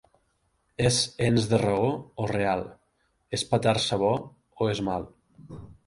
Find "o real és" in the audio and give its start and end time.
2.25-3.47